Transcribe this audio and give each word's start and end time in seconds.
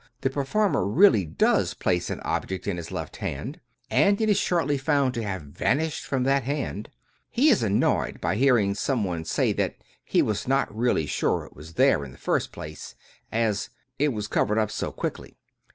the 0.21 0.31
performer 0.31 0.83
really 0.87 1.25
does 1.27 1.75
place 1.75 2.09
an 2.09 2.19
object 2.21 2.67
in 2.67 2.77
his 2.77 2.91
left 2.91 3.17
hand, 3.17 3.59
and 3.91 4.19
it 4.19 4.29
is 4.31 4.35
shortly 4.39 4.75
found 4.75 5.13
to 5.13 5.21
have 5.21 5.43
vanished 5.43 6.05
from 6.07 6.23
that 6.23 6.41
hand, 6.41 6.89
he 7.29 7.49
is 7.49 7.61
annoyed 7.61 8.19
by 8.19 8.35
hearing 8.35 8.73
some 8.73 9.03
one 9.03 9.23
say 9.23 9.53
that 9.53 9.75
he 10.03 10.23
was 10.23 10.47
not 10.47 10.75
really 10.75 11.05
sure 11.05 11.45
it 11.45 11.55
was 11.55 11.73
there 11.75 12.03
in 12.03 12.11
the 12.13 12.17
first 12.17 12.51
place, 12.51 12.95
as" 13.31 13.69
it 13.99 14.07
was 14.11 14.27
covered 14.27 14.57
up 14.57 14.71
so 14.71 14.91
quickly." 14.91 15.37